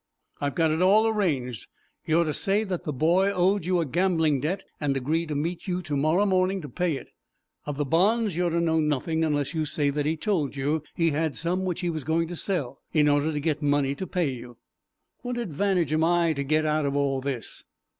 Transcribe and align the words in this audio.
"I've 0.39 0.55
got 0.55 0.71
it 0.71 0.81
all 0.81 1.05
arranged. 1.05 1.67
You 2.07 2.21
are 2.21 2.25
to 2.25 2.33
say 2.33 2.63
that 2.63 2.85
the 2.85 2.91
boy 2.91 3.31
owed 3.31 3.65
you 3.65 3.79
a 3.79 3.85
gambling 3.85 4.39
debt, 4.39 4.63
and 4.79 4.97
agreed 4.97 5.27
to 5.27 5.35
meet 5.35 5.67
you 5.67 5.83
to 5.83 5.95
morrow 5.95 6.25
morning 6.25 6.59
to 6.61 6.69
pay 6.69 6.95
it. 6.97 7.09
Of 7.67 7.77
the 7.77 7.85
bonds, 7.85 8.35
you 8.35 8.47
are 8.47 8.49
to 8.49 8.59
know 8.59 8.79
nothing, 8.79 9.23
unless 9.23 9.53
you 9.53 9.63
say 9.67 9.91
that 9.91 10.07
he 10.07 10.17
told 10.17 10.55
you 10.55 10.81
he 10.95 11.11
had 11.11 11.35
some 11.35 11.65
which 11.65 11.81
he 11.81 11.91
was 11.91 12.03
going 12.03 12.27
to 12.29 12.35
sell, 12.35 12.81
in 12.91 13.07
order 13.07 13.31
to 13.31 13.39
get 13.39 13.61
money 13.61 13.93
to 13.93 14.07
pay 14.07 14.31
you." 14.31 14.57
"What 15.21 15.37
advantage 15.37 15.93
am 15.93 16.03
I 16.03 16.33
to 16.33 16.43
get 16.43 16.65
out 16.65 16.87
of 16.87 16.95
all 16.95 17.21
this?" 17.21 17.63